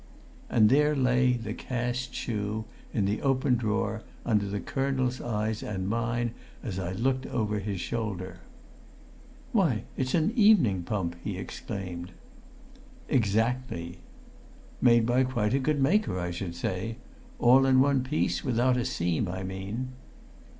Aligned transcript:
And 0.49 0.71
there 0.71 0.95
lay 0.95 1.33
the 1.33 1.53
cast 1.53 2.15
shoe, 2.15 2.65
in 2.91 3.05
the 3.05 3.21
open 3.21 3.55
drawer, 3.55 4.01
under 4.25 4.47
the 4.47 4.59
colonel's 4.59 5.21
eyes 5.21 5.61
and 5.61 5.87
mine 5.87 6.31
as 6.63 6.79
I 6.79 6.93
looked 6.93 7.27
over 7.27 7.59
his 7.59 7.79
shoulder. 7.79 8.39
"Why, 9.51 9.83
it's 9.95 10.15
an 10.15 10.33
evening 10.35 10.81
pump!" 10.81 11.17
he 11.23 11.37
exclaimed. 11.37 12.13
"Exactly." 13.09 13.99
"Made 14.81 15.05
by 15.05 15.23
quite 15.23 15.53
a 15.53 15.59
good 15.59 15.79
maker, 15.79 16.19
I 16.19 16.31
should 16.31 16.55
say. 16.55 16.97
All 17.37 17.67
in 17.67 17.79
one 17.79 18.01
piece, 18.03 18.43
without 18.43 18.77
a 18.77 18.85
seam, 18.85 19.27
I 19.27 19.43
mean." 19.43 19.89